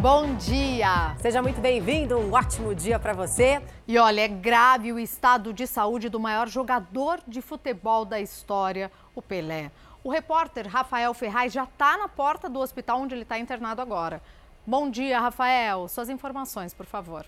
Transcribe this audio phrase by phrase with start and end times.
[0.00, 1.16] Bom dia!
[1.20, 3.60] Seja muito bem-vindo, um ótimo dia para você.
[3.84, 8.92] E olha, é grave o estado de saúde do maior jogador de futebol da história,
[9.12, 9.72] o Pelé.
[10.04, 14.22] O repórter Rafael Ferraz já está na porta do hospital onde ele está internado agora.
[14.64, 15.88] Bom dia, Rafael.
[15.88, 17.26] Suas informações, por favor.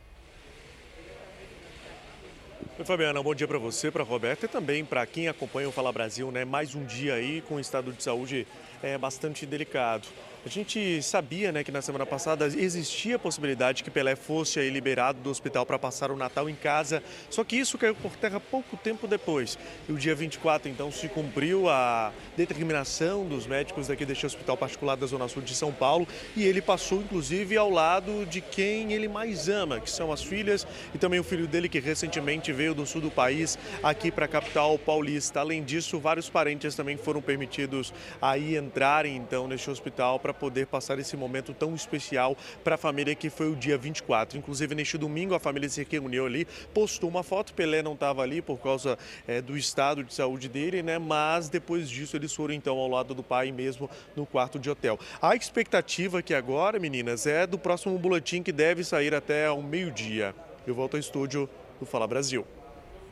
[2.78, 5.90] Oi, Fabiana, bom dia para você, para Roberta e também para quem acompanha o Fala
[5.90, 6.44] Brasil, né?
[6.44, 8.46] Mais um dia aí com o estado de saúde
[8.80, 10.06] é, bastante delicado.
[10.42, 14.70] A gente sabia né, que na semana passada existia a possibilidade que Pelé fosse aí
[14.70, 18.40] liberado do hospital para passar o Natal em casa, só que isso caiu por terra
[18.40, 19.58] pouco tempo depois.
[19.86, 24.96] E o dia 24, então, se cumpriu a determinação dos médicos daqui deste hospital particular
[24.96, 29.08] da Zona Sul de São Paulo e ele passou, inclusive, ao lado de quem ele
[29.08, 32.86] mais ama, que são as filhas e também o filho dele que recentemente veio do
[32.86, 35.40] sul do país aqui para a capital paulista.
[35.40, 40.66] Além disso, vários parentes também foram permitidos aí entrarem, então, neste hospital para para poder
[40.66, 44.38] passar esse momento tão especial para a família que foi o dia 24.
[44.38, 47.52] Inclusive, neste domingo, a família se reuniu ali, postou uma foto.
[47.52, 50.98] Pelé não estava ali por causa é, do estado de saúde dele, né?
[50.98, 54.98] Mas depois disso, eles foram então ao lado do pai mesmo no quarto de hotel.
[55.20, 60.34] A expectativa que agora, meninas, é do próximo boletim que deve sair até ao meio-dia.
[60.66, 61.48] Eu volto ao estúdio
[61.80, 62.46] do Fala Brasil.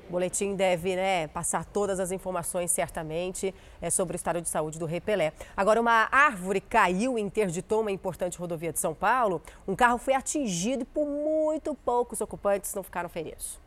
[0.08, 4.78] O boletim deve né, passar todas as informações, certamente, é, sobre o estado de saúde
[4.78, 5.34] do Rei Pelé.
[5.54, 9.42] Agora, uma árvore caiu e interditou uma importante rodovia de São Paulo.
[9.66, 13.60] Um carro foi atingido e, por muito poucos ocupantes não ficaram feridos.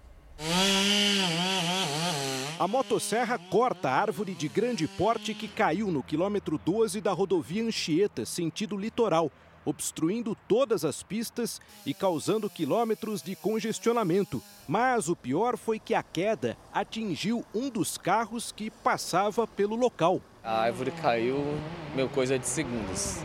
[2.60, 7.64] A motosserra corta a árvore de grande porte que caiu no quilômetro 12 da rodovia
[7.64, 9.32] Anchieta, sentido litoral
[9.66, 14.42] obstruindo todas as pistas e causando quilômetros de congestionamento.
[14.68, 20.22] Mas o pior foi que a queda atingiu um dos carros que passava pelo local.
[20.44, 21.38] A árvore caiu,
[21.96, 23.20] meu, coisa de segundos.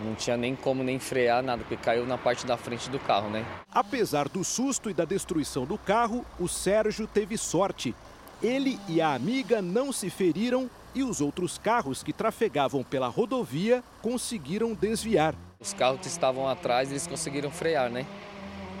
[0.00, 3.30] Não tinha nem como nem frear nada, porque caiu na parte da frente do carro,
[3.30, 3.46] né?
[3.70, 7.94] Apesar do susto e da destruição do carro, o Sérgio teve sorte.
[8.42, 13.82] Ele e a amiga não se feriram e os outros carros que trafegavam pela rodovia
[14.02, 15.34] conseguiram desviar.
[15.58, 18.06] Os carros que estavam atrás, eles conseguiram frear, né?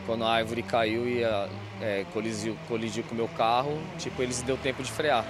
[0.04, 1.22] Quando a árvore caiu e
[1.80, 5.24] é, colidiu, colidiu com o meu carro, tipo, eles deu tempo de frear.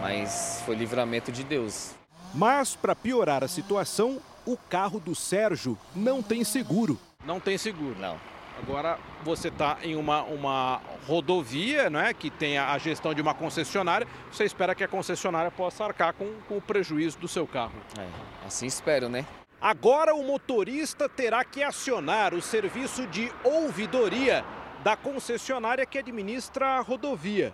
[0.00, 1.94] Mas foi livramento de Deus.
[2.32, 6.98] Mas, para piorar a situação, o carro do Sérgio não tem seguro.
[7.24, 7.96] Não tem seguro?
[7.98, 8.16] Não.
[8.58, 13.34] Agora você está em uma, uma rodovia não é, que tem a gestão de uma
[13.34, 17.74] concessionária, você espera que a concessionária possa arcar com, com o prejuízo do seu carro.
[17.98, 19.26] É, assim espero, né?
[19.66, 24.44] Agora o motorista terá que acionar o serviço de ouvidoria
[24.84, 27.52] da concessionária que administra a rodovia.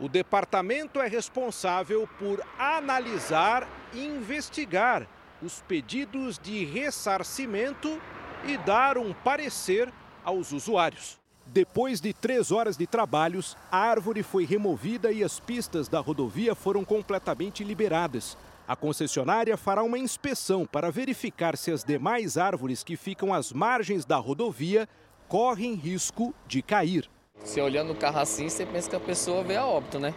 [0.00, 5.06] O departamento é responsável por analisar e investigar
[5.42, 8.00] os pedidos de ressarcimento
[8.46, 9.92] e dar um parecer
[10.24, 11.20] aos usuários.
[11.44, 16.54] Depois de três horas de trabalhos, a árvore foi removida e as pistas da rodovia
[16.54, 18.38] foram completamente liberadas.
[18.70, 24.04] A concessionária fará uma inspeção para verificar se as demais árvores que ficam às margens
[24.04, 24.88] da rodovia
[25.26, 27.10] correm risco de cair.
[27.42, 30.14] Você olhando o carro assim, você pensa que a pessoa veio a óbito, né?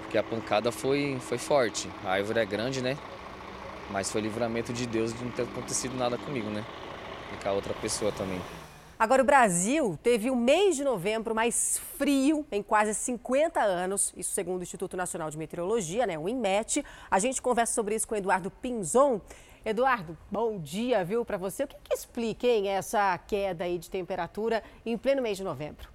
[0.00, 1.88] Porque a pancada foi, foi forte.
[2.04, 2.98] A árvore é grande, né?
[3.92, 6.64] Mas foi livramento de Deus de não ter acontecido nada comigo, né?
[7.32, 8.40] E com a outra pessoa também.
[9.00, 14.30] Agora, o Brasil teve o mês de novembro mais frio em quase 50 anos, isso
[14.34, 16.84] segundo o Instituto Nacional de Meteorologia, né, o INMET.
[17.10, 19.18] A gente conversa sobre isso com o Eduardo Pinzon.
[19.64, 21.64] Eduardo, bom dia, viu, para você.
[21.64, 25.88] O que, que explica, hein, essa queda aí de temperatura em pleno mês de novembro?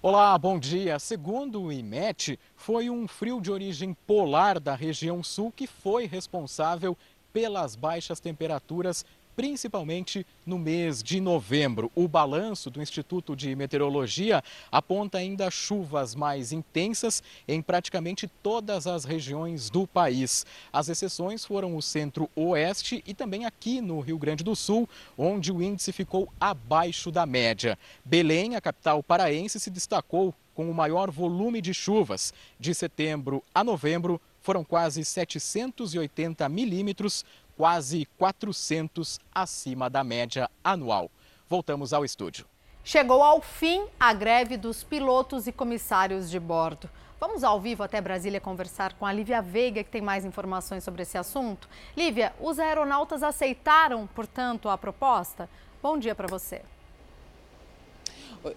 [0.00, 0.98] Olá, bom dia.
[0.98, 6.96] Segundo o IMET, foi um frio de origem polar da região sul que foi responsável
[7.30, 9.04] pelas baixas temperaturas
[9.34, 11.90] principalmente no mês de novembro.
[11.94, 19.04] O balanço do Instituto de Meteorologia aponta ainda chuvas mais intensas em praticamente todas as
[19.04, 20.44] regiões do país.
[20.72, 25.62] As exceções foram o centro-oeste e também aqui no Rio Grande do Sul, onde o
[25.62, 27.78] índice ficou abaixo da média.
[28.04, 32.32] Belém, a capital paraense, se destacou com o maior volume de chuvas.
[32.58, 37.24] De setembro a novembro, foram quase 780 milímetros,
[37.56, 41.10] quase 400 acima da média anual.
[41.48, 42.46] Voltamos ao estúdio.
[42.84, 46.90] Chegou ao fim a greve dos pilotos e comissários de bordo.
[47.20, 51.02] Vamos ao vivo até Brasília conversar com a Lívia Veiga, que tem mais informações sobre
[51.02, 51.68] esse assunto.
[51.96, 55.48] Lívia, os aeronautas aceitaram, portanto, a proposta?
[55.80, 56.62] Bom dia para você.
[58.42, 58.56] Oi.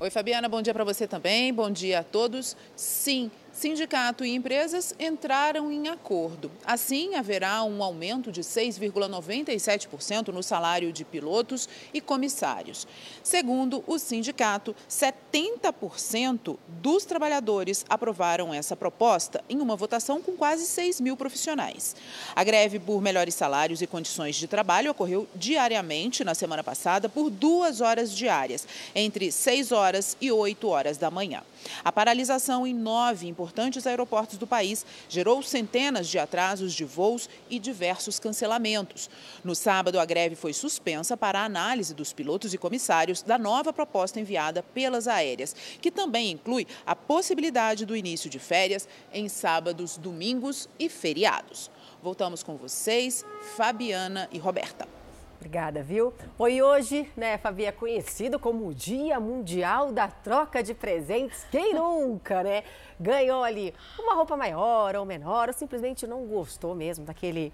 [0.00, 1.52] Oi, Fabiana, bom dia para você também.
[1.52, 2.56] Bom dia a todos.
[2.74, 6.50] Sim, Sindicato e empresas entraram em acordo.
[6.62, 12.86] Assim, haverá um aumento de 6,97% no salário de pilotos e comissários.
[13.22, 21.00] Segundo o sindicato, 70% dos trabalhadores aprovaram essa proposta em uma votação com quase 6
[21.00, 21.96] mil profissionais.
[22.34, 27.30] A greve por melhores salários e condições de trabalho ocorreu diariamente na semana passada por
[27.30, 31.42] duas horas diárias, entre 6 horas e 8 horas da manhã.
[31.84, 37.58] A paralisação em nove importantes aeroportos do país gerou centenas de atrasos de voos e
[37.58, 39.08] diversos cancelamentos.
[39.44, 43.72] No sábado, a greve foi suspensa para a análise dos pilotos e comissários da nova
[43.72, 49.96] proposta enviada pelas aéreas, que também inclui a possibilidade do início de férias em sábados,
[49.96, 51.70] domingos e feriados.
[52.02, 53.24] Voltamos com vocês,
[53.56, 54.95] Fabiana e Roberta.
[55.36, 56.14] Obrigada, viu?
[56.38, 61.46] Oi, hoje, né, Fabi, é conhecido como o Dia Mundial da Troca de Presentes.
[61.50, 62.64] Quem nunca, né?
[62.98, 67.52] Ganhou ali uma roupa maior ou menor, ou simplesmente não gostou mesmo daquele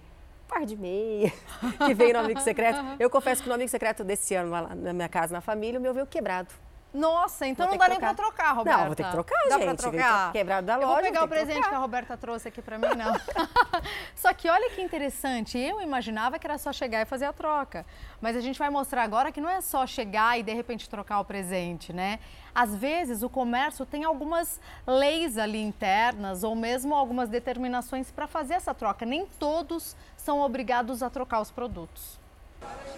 [0.48, 1.32] par de meia
[1.84, 2.78] que veio no Amigo Secreto.
[3.00, 5.82] Eu confesso que no Amigo Secreto desse ano, lá na minha casa, na família, o
[5.82, 6.54] meu veio quebrado.
[6.92, 8.78] Nossa, então não dá nem pra trocar, Roberta.
[8.78, 9.64] Não, vou ter que trocar, dá gente.
[9.64, 10.32] Pra trocar?
[10.32, 10.86] Quebrado da loja.
[10.86, 13.14] Eu vou pegar o presente que, que, a Roberta trouxe aqui pra mim, não.
[14.14, 17.86] só que olha que interessante, eu imaginava que era só chegar e fazer a troca.
[18.20, 21.20] Mas a gente vai mostrar agora que não é só chegar e de repente trocar
[21.20, 22.18] o presente, né?
[22.54, 28.54] Às vezes o comércio tem algumas leis ali internas ou mesmo algumas determinações para fazer
[28.54, 29.06] essa troca.
[29.06, 32.21] Nem todos são obrigados a trocar os produtos.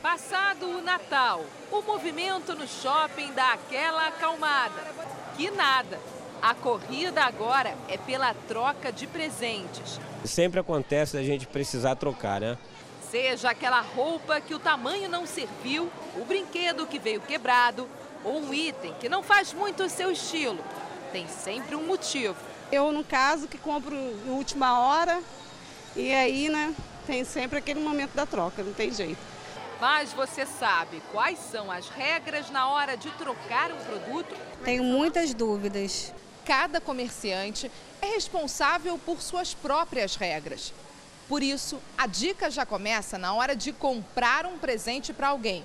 [0.03, 4.81] Passado o Natal, o movimento no shopping dá aquela acalmada.
[5.37, 5.99] Que nada!
[6.43, 9.99] A corrida agora é pela troca de presentes.
[10.25, 12.59] Sempre acontece a gente precisar trocar, né?
[13.11, 17.89] Seja aquela roupa que o tamanho não serviu, o brinquedo que veio quebrado
[18.23, 20.63] ou um item que não faz muito o seu estilo.
[21.13, 22.37] Tem sempre um motivo.
[22.71, 25.23] Eu, no caso, que compro em última hora
[25.97, 26.75] e aí, né,
[27.07, 29.34] tem sempre aquele momento da troca, não tem jeito.
[29.85, 34.35] Mas você sabe quais são as regras na hora de trocar um produto?
[34.65, 36.11] Tenho muitas dúvidas.
[36.43, 37.71] Cada comerciante
[38.01, 40.73] é responsável por suas próprias regras.
[41.29, 45.63] Por isso, a dica já começa na hora de comprar um presente para alguém.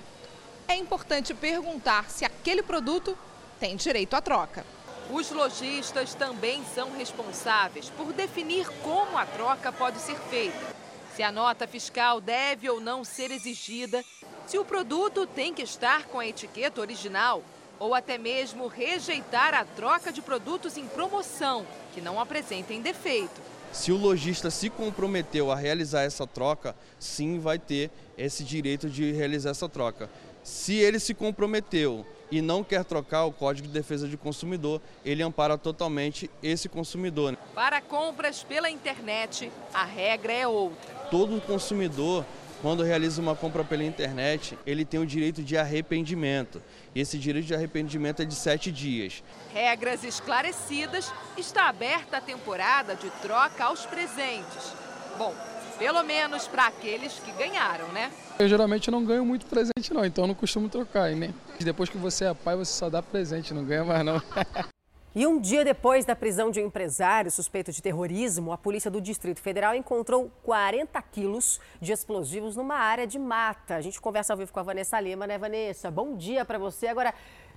[0.68, 3.16] É importante perguntar se aquele produto
[3.58, 4.66] tem direito à troca.
[5.10, 10.79] Os lojistas também são responsáveis por definir como a troca pode ser feita
[11.20, 14.02] se a nota fiscal deve ou não ser exigida,
[14.46, 17.42] se o produto tem que estar com a etiqueta original
[17.78, 23.38] ou até mesmo rejeitar a troca de produtos em promoção que não apresentem defeito.
[23.70, 29.12] Se o lojista se comprometeu a realizar essa troca, sim vai ter esse direito de
[29.12, 30.08] realizar essa troca.
[30.42, 35.22] Se ele se comprometeu e não quer trocar o Código de Defesa do Consumidor, ele
[35.22, 37.36] ampara totalmente esse consumidor.
[37.54, 40.99] Para compras pela internet, a regra é outra.
[41.10, 42.24] Todo consumidor,
[42.62, 46.62] quando realiza uma compra pela internet, ele tem o direito de arrependimento.
[46.94, 49.22] Esse direito de arrependimento é de sete dias.
[49.52, 54.72] Regras esclarecidas, está aberta a temporada de troca aos presentes.
[55.18, 55.34] Bom,
[55.78, 58.12] pelo menos para aqueles que ganharam, né?
[58.38, 61.32] Eu geralmente não ganho muito presente não, então eu não costumo trocar, né?
[61.58, 64.22] Depois que você é pai, você só dá presente, não ganha mais não.
[65.12, 69.00] E um dia depois da prisão de um empresário suspeito de terrorismo, a polícia do
[69.00, 73.74] Distrito Federal encontrou 40 quilos de explosivos numa área de mata.
[73.74, 75.90] A gente conversa ao vivo com a Vanessa Lima, né, Vanessa?
[75.90, 76.86] Bom dia para você.
[76.86, 77.12] Agora,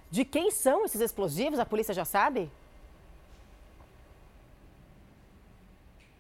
[0.10, 1.60] de quem são esses explosivos?
[1.60, 2.52] A polícia já sabe?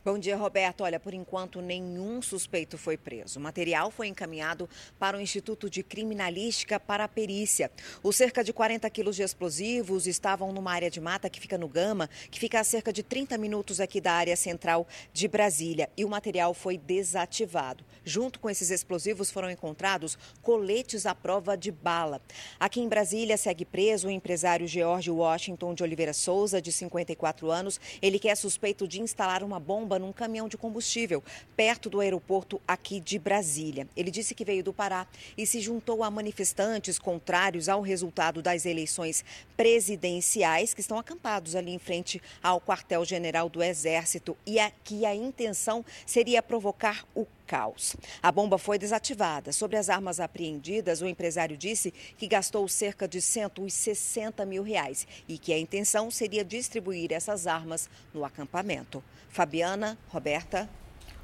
[0.05, 0.83] Bom dia, Roberto.
[0.83, 3.39] Olha, por enquanto nenhum suspeito foi preso.
[3.39, 4.69] O material foi encaminhado
[4.99, 7.71] para o Instituto de Criminalística para a perícia.
[8.03, 11.69] Os cerca de 40 quilos de explosivos estavam numa área de mata que fica no
[11.69, 15.89] Gama, que fica a cerca de 30 minutos aqui da área central de Brasília.
[15.95, 17.85] E o material foi desativado.
[18.03, 22.21] Junto com esses explosivos foram encontrados coletes à prova de bala.
[22.59, 27.79] Aqui em Brasília segue preso o empresário George Washington de Oliveira Souza, de 54 anos.
[28.01, 31.23] Ele que é suspeito de instalar uma bomba bomba num caminhão de combustível,
[31.55, 33.87] perto do aeroporto aqui de Brasília.
[33.95, 35.07] Ele disse que veio do Pará
[35.37, 39.23] e se juntou a manifestantes contrários ao resultado das eleições
[39.55, 45.85] presidenciais que estão acampados ali em frente ao quartel-general do Exército e que a intenção
[46.05, 47.95] seria provocar o caos.
[48.19, 49.53] A bomba foi desativada.
[49.53, 55.37] Sobre as armas apreendidas, o empresário disse que gastou cerca de 160 mil reais e
[55.37, 59.03] que a intenção seria distribuir essas armas no acampamento.
[59.29, 60.67] Fabiana, Roberta.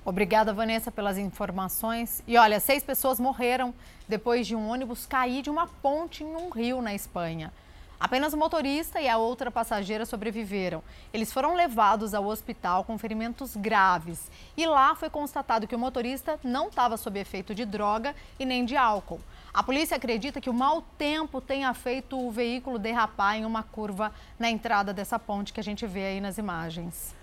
[0.06, 2.22] Obrigada, Vanessa, pelas informações.
[2.28, 3.74] E olha, seis pessoas morreram
[4.08, 7.52] depois de um ônibus cair de uma ponte em um rio na Espanha.
[8.00, 10.82] Apenas o motorista e a outra passageira sobreviveram.
[11.14, 14.32] Eles foram levados ao hospital com ferimentos graves.
[14.56, 18.64] E lá foi constatado que o motorista não estava sob efeito de droga e nem
[18.64, 19.20] de álcool.
[19.54, 24.14] A polícia acredita que o mau tempo tenha feito o veículo derrapar em uma curva
[24.38, 27.19] na entrada dessa ponte que a gente vê aí nas imagens.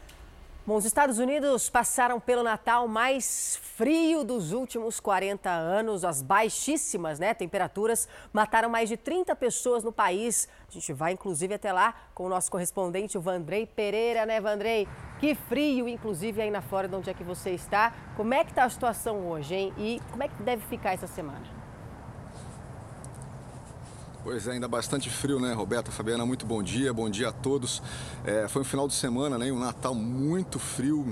[0.67, 6.05] Bom, os Estados Unidos passaram pelo Natal mais frio dos últimos 40 anos.
[6.05, 10.49] As baixíssimas né, temperaturas mataram mais de 30 pessoas no país.
[10.69, 14.89] A gente vai, inclusive, até lá com o nosso correspondente, o Vandrei Pereira, né, Vandrei?
[15.21, 17.95] Que frio, inclusive, aí na Flórida, onde é que você está.
[18.17, 19.73] Como é que está a situação hoje, hein?
[19.79, 21.56] E como é que deve ficar essa semana?
[24.27, 26.27] Pois é, ainda bastante frio, né, Roberta, Fabiana?
[26.27, 27.81] Muito bom dia, bom dia a todos.
[28.25, 31.07] É, foi um final de semana, né, um Natal muito frio,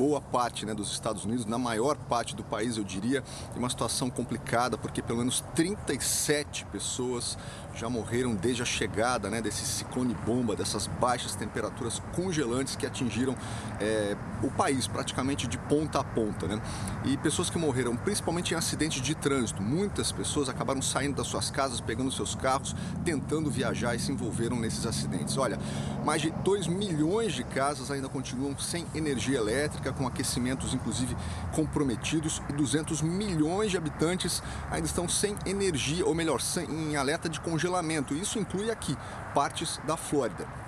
[0.00, 3.22] boa parte né, dos Estados Unidos, na maior parte do país, eu diria,
[3.54, 7.36] em uma situação complicada, porque pelo menos 37 pessoas
[7.74, 13.36] já morreram desde a chegada né, desse ciclone bomba, dessas baixas temperaturas congelantes que atingiram
[13.78, 16.46] é, o país praticamente de ponta a ponta.
[16.46, 16.60] Né?
[17.04, 19.62] E pessoas que morreram principalmente em acidentes de trânsito.
[19.62, 24.58] Muitas pessoas acabaram saindo das suas casas, pegando seus carros, tentando viajar e se envolveram
[24.58, 25.36] nesses acidentes.
[25.36, 25.58] Olha,
[26.04, 31.16] mais de 2 milhões de casas ainda continuam sem energia elétrica com aquecimentos inclusive
[31.52, 37.28] comprometidos e 200 milhões de habitantes ainda estão sem energia, ou melhor, sem, em alerta
[37.28, 38.14] de congelamento.
[38.14, 38.96] Isso inclui aqui
[39.34, 40.59] partes da Flórida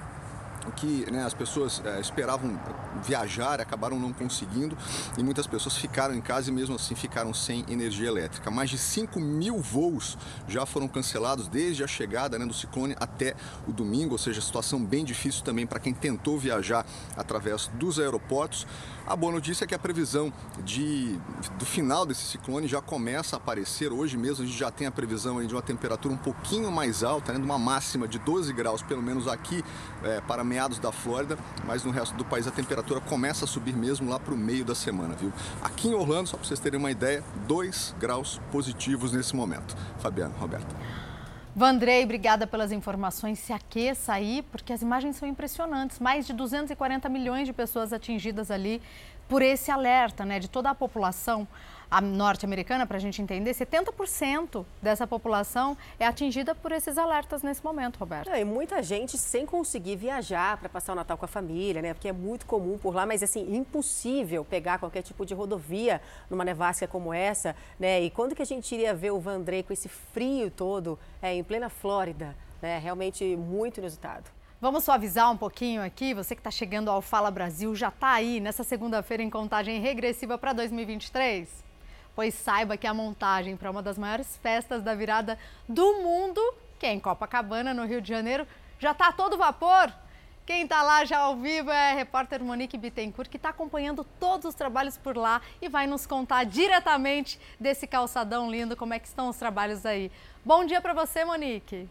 [0.71, 2.59] que né, as pessoas é, esperavam
[3.03, 4.77] viajar, acabaram não conseguindo
[5.19, 8.51] e muitas pessoas ficaram em casa e mesmo assim ficaram sem energia elétrica.
[8.51, 10.17] Mais de 5 mil voos
[10.47, 13.35] já foram cancelados desde a chegada né, do ciclone até
[13.67, 18.67] o domingo, ou seja, situação bem difícil também para quem tentou viajar através dos aeroportos.
[19.05, 20.33] A boa notícia é que a previsão
[20.65, 21.19] de,
[21.59, 23.93] do final desse ciclone já começa a aparecer.
[23.93, 27.33] Hoje mesmo a gente já tem a previsão de uma temperatura um pouquinho mais alta,
[27.33, 29.65] né, de uma máxima de 12 graus, pelo menos aqui
[30.05, 33.75] é, para meados da Flórida, mas no resto do país a temperatura começa a subir
[33.75, 35.33] mesmo lá para o meio da semana, viu?
[35.63, 39.75] Aqui em Orlando, só para vocês terem uma ideia, 2 graus positivos nesse momento.
[39.99, 40.77] Fabiano, Roberto.
[41.57, 43.39] Vandrei, obrigada pelas informações.
[43.39, 45.99] Se aqueça aí, porque as imagens são impressionantes.
[45.99, 48.83] Mais de 240 milhões de pessoas atingidas ali
[49.29, 51.49] por esse alerta, né, de toda a população
[52.01, 57.99] norte-americana, para a gente entender, 70% dessa população é atingida por esses alertas nesse momento,
[57.99, 58.31] Roberto.
[58.31, 61.93] E muita gente sem conseguir viajar para passar o Natal com a família, né?
[61.93, 66.45] Porque é muito comum por lá, mas assim, impossível pegar qualquer tipo de rodovia numa
[66.45, 68.01] nevasca como essa, né?
[68.01, 71.45] E quando que a gente iria ver o Vandrei com esse frio todo é, em
[71.45, 72.35] plena Flórida?
[72.61, 72.79] Né?
[72.79, 74.31] Realmente muito inusitado.
[74.61, 76.15] Vamos suavizar um pouquinho aqui.
[76.15, 80.39] Você que está chegando ao Fala Brasil já está aí nessa segunda-feira em contagem regressiva
[80.39, 81.72] para 2023?
[82.15, 85.39] Pois saiba que a montagem para uma das maiores festas da virada
[85.69, 86.41] do mundo,
[86.79, 88.47] que é em Copacabana, no Rio de Janeiro,
[88.79, 89.93] já está a todo vapor.
[90.45, 94.45] Quem está lá já ao vivo é a repórter Monique Bittencourt, que está acompanhando todos
[94.45, 99.07] os trabalhos por lá e vai nos contar diretamente desse calçadão lindo como é que
[99.07, 100.11] estão os trabalhos aí.
[100.45, 101.89] Bom dia para você, Monique.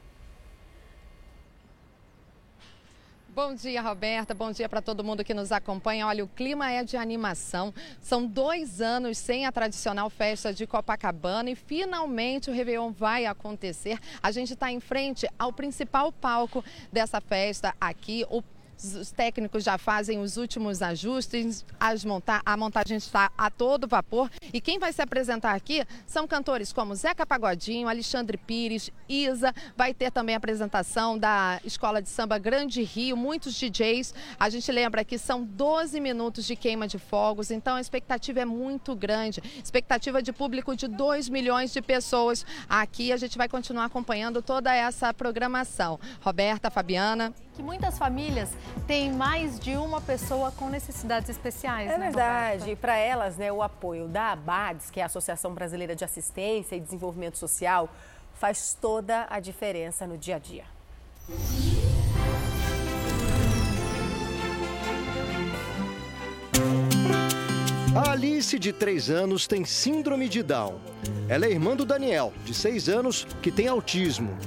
[3.33, 4.33] Bom dia, Roberta.
[4.33, 6.05] Bom dia para todo mundo que nos acompanha.
[6.05, 7.73] Olha, o clima é de animação.
[8.01, 13.97] São dois anos sem a tradicional festa de Copacabana e finalmente o Réveillon vai acontecer.
[14.21, 16.61] A gente está em frente ao principal palco
[16.91, 18.43] dessa festa aqui, o
[18.83, 21.65] os técnicos já fazem os últimos ajustes,
[22.05, 24.29] monta a montagem está a todo vapor.
[24.53, 29.53] E quem vai se apresentar aqui são cantores como Zeca Pagodinho, Alexandre Pires, Isa.
[29.77, 34.13] Vai ter também a apresentação da Escola de Samba Grande Rio, muitos DJs.
[34.39, 38.45] A gente lembra que são 12 minutos de queima de fogos, então a expectativa é
[38.45, 39.41] muito grande.
[39.63, 42.45] Expectativa de público de 2 milhões de pessoas.
[42.67, 45.99] Aqui a gente vai continuar acompanhando toda essa programação.
[46.21, 48.49] Roberta, Fabiana que muitas famílias
[48.87, 51.89] têm mais de uma pessoa com necessidades especiais.
[51.89, 52.71] É né, verdade.
[52.71, 56.75] E para elas, né, o apoio da ABADES, que é a Associação Brasileira de Assistência
[56.75, 57.89] e Desenvolvimento Social,
[58.33, 60.65] faz toda a diferença no dia a dia.
[67.93, 70.75] A Alice, de 3 anos, tem síndrome de Down.
[71.27, 74.37] Ela é irmã do Daniel, de 6 anos, que tem autismo.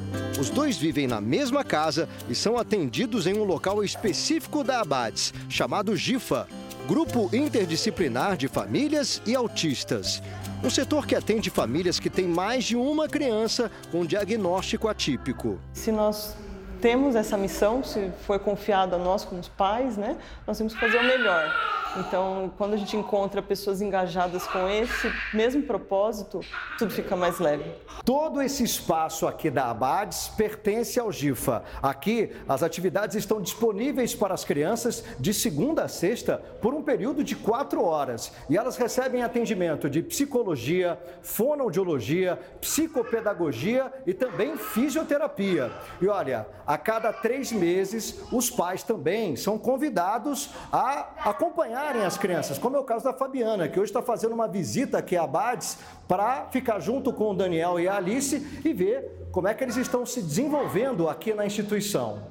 [0.40, 5.34] Os dois vivem na mesma casa e são atendidos em um local específico da Abades,
[5.50, 6.48] chamado GIFA
[6.88, 10.22] Grupo Interdisciplinar de Famílias e Autistas.
[10.62, 15.58] Um setor que atende famílias que têm mais de uma criança com diagnóstico atípico.
[15.74, 16.34] Se nós
[16.80, 20.96] temos essa missão, se foi confiada a nós como pais, né, nós temos que fazer
[20.96, 21.83] o melhor.
[21.96, 26.40] Então, quando a gente encontra pessoas engajadas com esse mesmo propósito,
[26.76, 27.64] tudo fica mais leve.
[28.04, 31.62] Todo esse espaço aqui da Abades pertence ao GIFA.
[31.80, 37.22] Aqui, as atividades estão disponíveis para as crianças de segunda a sexta por um período
[37.22, 38.32] de quatro horas.
[38.50, 45.70] E elas recebem atendimento de psicologia, fonoaudiologia, psicopedagogia e também fisioterapia.
[46.00, 52.16] E olha, a cada três meses, os pais também são convidados a acompanhar acompanharem as
[52.16, 55.24] crianças, como é o caso da Fabiana, que hoje está fazendo uma visita aqui a
[55.24, 55.76] Abades
[56.08, 59.76] para ficar junto com o Daniel e a Alice e ver como é que eles
[59.76, 62.22] estão se desenvolvendo aqui na instituição.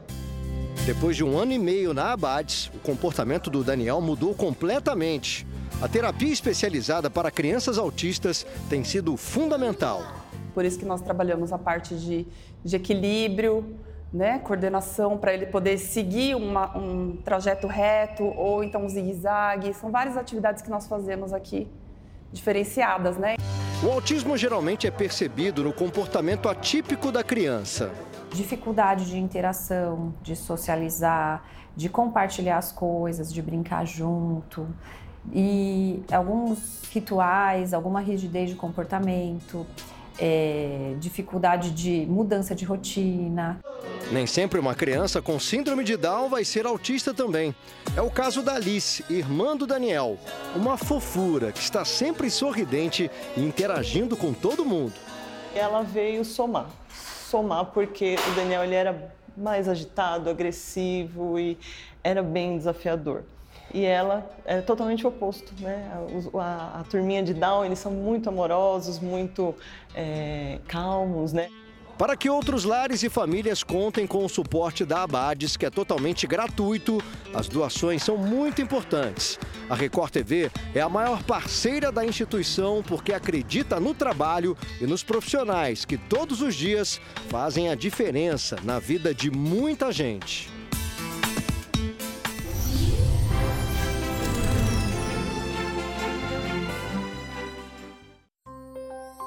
[0.85, 5.45] Depois de um ano e meio na Abades, o comportamento do Daniel mudou completamente.
[5.81, 10.03] A terapia especializada para crianças autistas tem sido fundamental.
[10.53, 12.25] Por isso que nós trabalhamos a parte de,
[12.63, 13.77] de equilíbrio,
[14.13, 19.73] né, coordenação para ele poder seguir uma, um trajeto reto ou então um zigue-zague.
[19.73, 21.67] São várias atividades que nós fazemos aqui,
[22.31, 23.35] diferenciadas, né?
[23.83, 27.91] O autismo geralmente é percebido no comportamento atípico da criança.
[28.31, 31.43] Dificuldade de interação, de socializar,
[31.75, 34.67] de compartilhar as coisas, de brincar junto.
[35.33, 39.65] E alguns rituais, alguma rigidez de comportamento
[40.19, 43.59] é, dificuldade de mudança de rotina.
[44.11, 47.55] Nem sempre uma criança com síndrome de Down vai ser autista também.
[47.95, 50.17] É o caso da Alice, irmã do Daniel.
[50.55, 54.93] Uma fofura que está sempre sorridente e interagindo com todo mundo.
[55.55, 56.69] Ela veio somar.
[57.29, 61.57] Somar porque o Daniel ele era mais agitado, agressivo e
[62.03, 63.23] era bem desafiador
[63.73, 65.91] e ela é totalmente oposto, né?
[65.91, 69.55] A, a, a turminha de Down, eles são muito amorosos, muito
[69.95, 71.49] é, calmos, né?
[71.97, 76.25] Para que outros lares e famílias contem com o suporte da Abades, que é totalmente
[76.25, 77.01] gratuito,
[77.33, 79.39] as doações são muito importantes.
[79.69, 85.03] A Record TV é a maior parceira da instituição porque acredita no trabalho e nos
[85.03, 86.99] profissionais que todos os dias
[87.29, 90.49] fazem a diferença na vida de muita gente.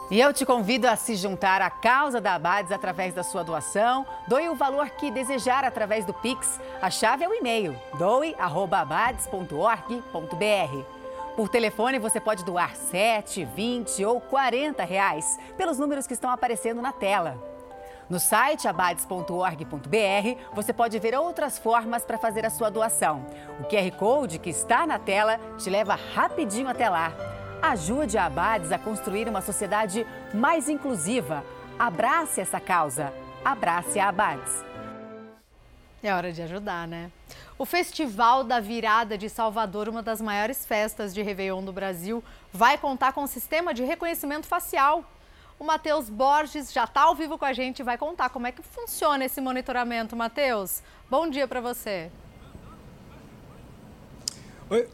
[0.09, 4.07] E eu te convido a se juntar à causa da Abades através da sua doação.
[4.29, 6.61] Doe o valor que desejar através do Pix.
[6.81, 10.85] A chave é o e-mail doe@abades.org.br.
[11.35, 16.81] Por telefone você pode doar 7, 20 ou 40 reais pelos números que estão aparecendo
[16.81, 17.37] na tela.
[18.09, 23.27] No site abades.org.br você pode ver outras formas para fazer a sua doação.
[23.59, 27.36] O QR Code que está na tela te leva rapidinho até lá.
[27.63, 31.45] Ajude a Abades a construir uma sociedade mais inclusiva.
[31.79, 33.13] Abrace essa causa.
[33.45, 34.65] Abrace a Abades.
[36.03, 37.11] É hora de ajudar, né?
[37.59, 42.77] O Festival da Virada de Salvador, uma das maiores festas de Réveillon do Brasil, vai
[42.77, 45.05] contar com um sistema de reconhecimento facial.
[45.59, 48.53] O Matheus Borges já está ao vivo com a gente e vai contar como é
[48.53, 50.15] que funciona esse monitoramento.
[50.15, 52.11] Matheus, bom dia para você.
[54.69, 54.89] Oi,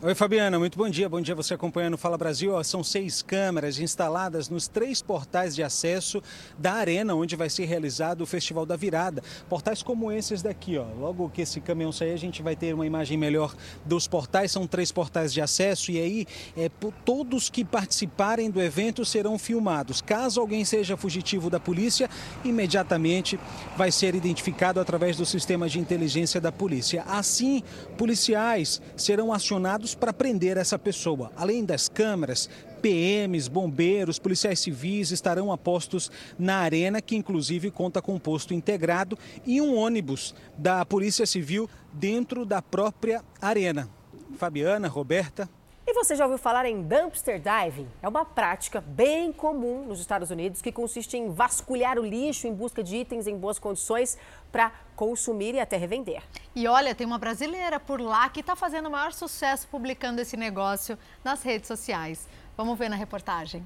[0.00, 1.08] Oi, Fabiana, muito bom dia.
[1.08, 2.62] Bom dia você acompanhando Fala Brasil.
[2.62, 6.22] São seis câmeras instaladas nos três portais de acesso
[6.56, 9.24] da arena, onde vai ser realizado o Festival da Virada.
[9.48, 10.84] Portais como esses daqui, ó.
[10.96, 13.52] Logo que esse caminhão sair, a gente vai ter uma imagem melhor
[13.84, 14.52] dos portais.
[14.52, 16.68] São três portais de acesso e aí é,
[17.04, 20.00] todos que participarem do evento serão filmados.
[20.00, 22.08] Caso alguém seja fugitivo da polícia,
[22.44, 23.36] imediatamente
[23.76, 27.02] vai ser identificado através do sistema de inteligência da polícia.
[27.02, 27.64] Assim,
[27.96, 31.30] policiais serão acionados para prender essa pessoa.
[31.36, 32.48] Além das câmeras,
[32.80, 39.18] PMs, bombeiros, policiais civis estarão apostos na arena, que inclusive conta com um posto integrado
[39.46, 43.88] e um ônibus da Polícia Civil dentro da própria arena.
[44.36, 45.48] Fabiana, Roberta.
[45.90, 47.88] E você já ouviu falar em dumpster diving?
[48.02, 52.52] É uma prática bem comum nos Estados Unidos que consiste em vasculhar o lixo em
[52.52, 54.18] busca de itens em boas condições
[54.52, 56.20] para consumir e até revender.
[56.56, 60.36] E olha, tem uma brasileira por lá que está fazendo o maior sucesso publicando esse
[60.36, 62.26] negócio nas redes sociais.
[62.56, 63.62] Vamos ver na reportagem.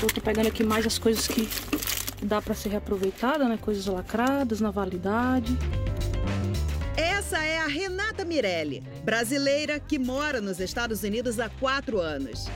[0.00, 1.48] Eu tô pegando aqui mais as coisas que
[2.22, 3.58] dá para ser reaproveitada, né?
[3.60, 5.58] Coisas lacradas, na validade.
[6.96, 12.46] Essa é a Renata Mirelli, brasileira que mora nos Estados Unidos há quatro anos.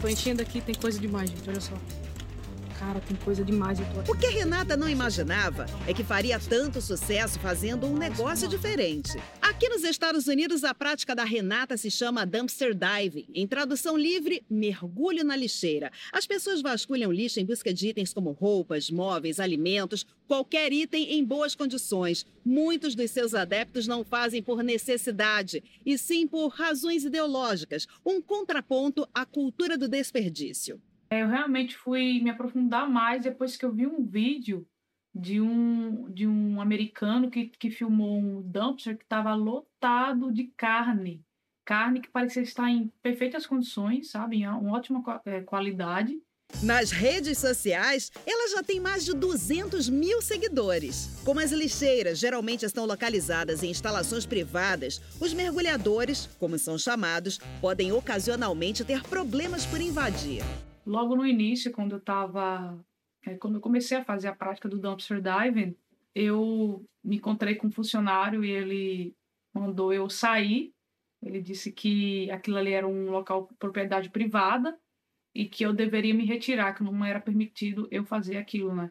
[0.00, 1.74] Tô enchendo aqui, tem coisa demais, gente, olha só.
[2.78, 3.78] Cara, tem coisa demais.
[4.08, 9.18] O que Renata não imaginava é que faria tanto sucesso fazendo um negócio diferente.
[9.40, 13.26] Aqui nos Estados Unidos, a prática da Renata se chama dumpster diving.
[13.34, 15.90] Em tradução livre, mergulho na lixeira.
[16.12, 21.24] As pessoas vasculham lixo em busca de itens como roupas, móveis, alimentos, qualquer item em
[21.24, 22.26] boas condições.
[22.44, 29.08] Muitos dos seus adeptos não fazem por necessidade, e sim por razões ideológicas, um contraponto
[29.14, 30.80] à cultura do desperdício.
[31.10, 34.66] É, eu realmente fui me aprofundar mais depois que eu vi um vídeo
[35.14, 41.24] de um, de um americano que, que filmou um dumpster que estava lotado de carne.
[41.64, 44.36] Carne que parecia estar em perfeitas condições, sabe?
[44.36, 46.20] Em uma ótima é, qualidade.
[46.62, 51.10] Nas redes sociais, ela já tem mais de 200 mil seguidores.
[51.24, 57.90] Como as lixeiras geralmente estão localizadas em instalações privadas, os mergulhadores, como são chamados, podem
[57.90, 60.42] ocasionalmente ter problemas por invadir.
[60.86, 62.78] Logo no início, quando eu estava,
[63.26, 65.76] é, quando eu comecei a fazer a prática do dumpster diving,
[66.14, 69.16] eu me encontrei com um funcionário e ele
[69.52, 70.72] mandou eu sair.
[71.20, 74.78] Ele disse que aquilo ali era um local propriedade privada
[75.34, 78.90] e que eu deveria me retirar, que não era permitido eu fazer aquilo, né?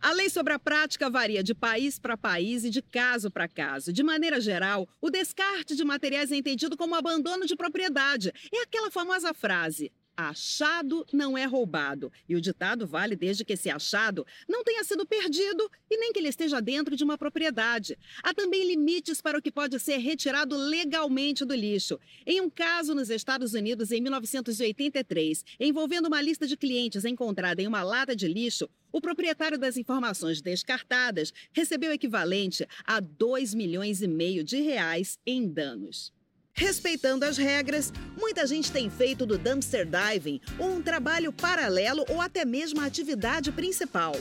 [0.00, 3.92] A lei sobre a prática varia de país para país e de caso para caso.
[3.92, 8.30] De maneira geral, o descarte de materiais é entendido como abandono de propriedade.
[8.52, 12.12] É aquela famosa frase: Achado não é roubado.
[12.28, 16.20] E o ditado vale desde que esse achado não tenha sido perdido e nem que
[16.20, 17.98] ele esteja dentro de uma propriedade.
[18.22, 21.98] Há também limites para o que pode ser retirado legalmente do lixo.
[22.24, 27.66] Em um caso nos Estados Unidos, em 1983, envolvendo uma lista de clientes encontrada em
[27.66, 34.06] uma lata de lixo, o proprietário das informações descartadas recebeu equivalente a 2 milhões e
[34.06, 36.12] meio de reais em danos.
[36.56, 42.44] Respeitando as regras, muita gente tem feito do dumpster diving um trabalho paralelo ou até
[42.44, 44.12] mesmo a atividade principal.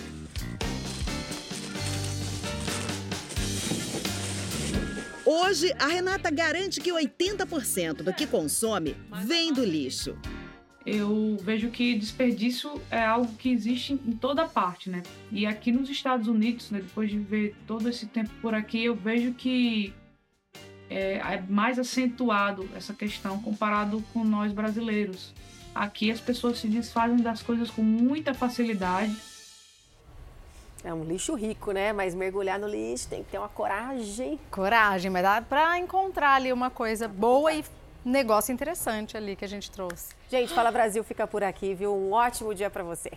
[5.24, 10.17] Hoje, a Renata garante que 80% do que consome vem do lixo.
[10.84, 15.04] Eu vejo que desperdício é algo que existe em toda parte, né?
[15.32, 18.96] E aqui nos Estados Unidos, né, depois de ver todo esse tempo por aqui, eu
[18.96, 19.93] vejo que
[20.93, 25.34] é, é mais acentuado essa questão comparado com nós brasileiros.
[25.73, 29.15] Aqui as pessoas se desfazem das coisas com muita facilidade.
[30.84, 31.93] É um lixo rico, né?
[31.93, 34.39] Mas mergulhar no lixo tem que ter uma coragem.
[34.51, 37.63] Coragem, mas dá para encontrar ali uma coisa boa e
[38.06, 40.13] negócio interessante ali que a gente trouxe.
[40.29, 41.95] Gente, Fala Brasil fica por aqui, viu?
[41.95, 43.13] Um ótimo dia para você.